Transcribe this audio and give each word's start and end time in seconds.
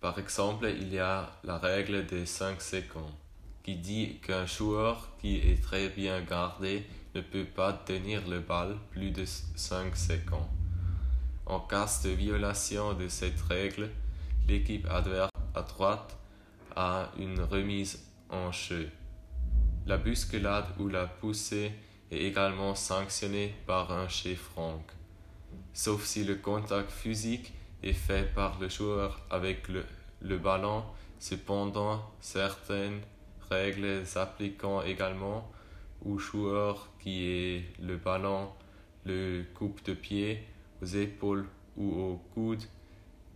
Par 0.00 0.18
exemple, 0.18 0.66
il 0.66 0.92
y 0.92 0.98
a 0.98 1.30
la 1.44 1.58
règle 1.58 2.04
des 2.06 2.26
5 2.26 2.60
secondes, 2.60 3.14
qui 3.62 3.76
dit 3.76 4.18
qu'un 4.26 4.46
joueur 4.46 5.08
qui 5.20 5.36
est 5.36 5.62
très 5.62 5.88
bien 5.88 6.20
gardé 6.22 6.84
ne 7.14 7.20
peut 7.20 7.44
pas 7.44 7.72
tenir 7.72 8.26
le 8.26 8.40
bal 8.40 8.76
plus 8.90 9.10
de 9.10 9.24
5 9.24 9.96
secondes. 9.96 10.48
En 11.46 11.60
cas 11.60 12.00
de 12.04 12.10
violation 12.10 12.94
de 12.94 13.08
cette 13.08 13.40
règle, 13.42 13.90
l'équipe 14.48 14.86
adverse 14.88 15.30
à 15.54 15.62
droite 15.62 16.16
a 16.74 17.10
une 17.18 17.40
remise 17.40 18.04
en 18.30 18.50
jeu. 18.50 18.90
La 19.86 19.98
bousculade 19.98 20.66
ou 20.78 20.88
la 20.88 21.06
poussée 21.06 21.72
est 22.10 22.24
également 22.24 22.74
sanctionnée 22.74 23.54
par 23.66 23.92
un 23.92 24.08
chef 24.08 24.38
franc, 24.38 24.82
sauf 25.72 26.04
si 26.04 26.24
le 26.24 26.36
contact 26.36 26.90
physique 26.90 27.52
est 27.82 27.92
fait 27.92 28.32
par 28.34 28.58
le 28.60 28.68
joueur 28.68 29.20
avec 29.30 29.68
le 29.68 30.38
ballon. 30.38 30.84
Cependant, 31.18 32.02
certaines 32.20 33.00
règles 33.52 34.06
s'appliquent 34.06 34.64
également 34.86 35.50
au 36.04 36.18
joueur 36.18 36.88
qui 36.98 37.26
est 37.26 37.64
le 37.80 37.96
ballon, 37.96 38.50
le 39.04 39.44
coupe 39.54 39.84
de 39.84 39.94
pied, 39.94 40.44
aux 40.80 40.86
épaules 40.86 41.46
ou 41.76 41.90
au 42.00 42.16
coude 42.34 42.62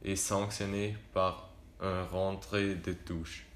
est 0.05 0.16
sanctionné 0.16 0.97
par 1.12 1.50
un 1.81 2.05
rentrée 2.05 2.75
de 2.75 2.93
touche. 2.93 3.47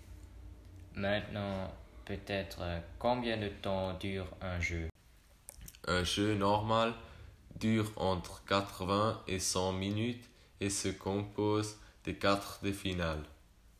Maintenant, 0.94 1.72
peut-être 2.04 2.59
euh, 2.60 2.81
combien 2.99 3.37
de 3.37 3.49
temps 3.49 3.94
dure 3.94 4.26
un 4.41 4.60
jeu? 4.60 4.88
Un 5.87 6.04
jeu 6.04 6.34
normal 6.34 6.93
dure 7.59 7.91
entre 7.97 8.44
80 8.44 9.22
et 9.28 9.38
100 9.38 9.72
minutes 9.72 10.28
et 10.60 10.70
se 10.70 10.88
compose 10.88 11.76
des 12.04 12.15
quarts 12.15 12.59
de 12.62 12.72
finale. 12.72 13.22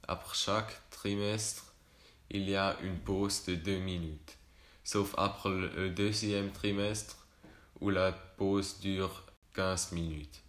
Après 0.07 0.35
chaque 0.35 0.91
trimestre, 0.91 1.70
il 2.31 2.49
y 2.49 2.57
a 2.57 2.77
une 2.83 2.99
pause 2.99 3.45
de 3.47 3.55
2 3.57 3.79
minutes, 3.79 4.39
sauf 4.85 5.15
après 5.19 5.51
le 5.51 5.91
deuxième 5.91 6.51
trimestre 6.53 7.27
où 7.81 7.91
la 7.91 8.13
pause 8.13 8.81
dure 8.81 9.25
15 9.55 9.93
minutes. 9.93 10.43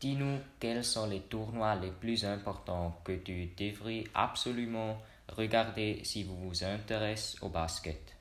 Dis-nous 0.00 0.38
quels 0.60 0.84
sont 0.84 1.06
les 1.06 1.22
tournois 1.22 1.74
les 1.76 1.90
plus 1.90 2.24
importants 2.24 3.00
que 3.04 3.12
tu 3.12 3.46
devrais 3.56 4.04
absolument 4.14 5.00
regarder 5.28 6.00
si 6.04 6.22
vous 6.22 6.36
vous 6.36 6.64
intéressez 6.64 7.38
au 7.40 7.48
basket? 7.48 8.14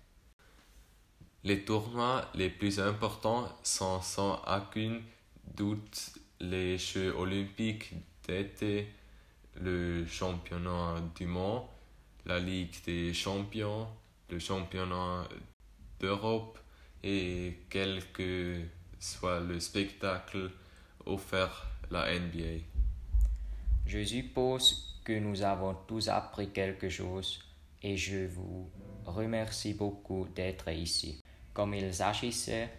Les 1.43 1.63
tournois 1.63 2.29
les 2.33 2.49
plus 2.49 2.79
importants 2.79 3.49
sont 3.61 4.01
sans 4.01 4.41
aucun 4.47 5.01
doute 5.43 6.13
les 6.39 6.77
Jeux 6.77 7.13
olympiques 7.15 7.93
d'été, 8.27 8.87
le 9.61 10.05
championnat 10.07 10.95
du 11.15 11.27
monde, 11.27 11.63
la 12.25 12.39
Ligue 12.39 12.75
des 12.85 13.13
champions, 13.13 13.87
le 14.29 14.39
championnat 14.39 15.27
d'Europe 15.99 16.59
et 17.03 17.59
quel 17.69 18.03
que 18.11 18.61
soit 18.99 19.39
le 19.39 19.59
spectacle 19.59 20.49
offert 21.05 21.67
la 21.91 22.19
NBA. 22.19 22.63
Je 23.85 24.03
suppose 24.03 24.99
que 25.03 25.13
nous 25.13 25.43
avons 25.43 25.75
tous 25.87 26.07
appris 26.07 26.49
quelque 26.49 26.89
chose 26.89 27.39
et 27.83 27.95
je 27.95 28.25
vous 28.25 28.69
remercie 29.05 29.75
beaucoup 29.75 30.27
d'être 30.35 30.69
ici. 30.71 31.21
Comme 31.53 31.75
il 31.75 31.93
s'agissait 31.93 32.69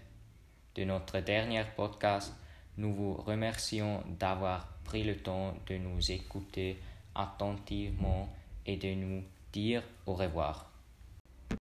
de 0.75 0.85
notre 0.85 1.21
dernier 1.21 1.63
podcast, 1.77 2.35
nous 2.79 2.93
vous 2.93 3.15
remercions 3.15 4.03
d'avoir 4.19 4.67
pris 4.85 5.05
le 5.05 5.17
temps 5.17 5.55
de 5.69 5.77
nous 5.77 6.11
écouter 6.11 6.77
attentivement 7.15 8.35
et 8.67 8.77
de 8.77 8.93
nous 8.95 9.23
dire 9.57 9.83
au 10.05 10.15
revoir. 10.15 10.76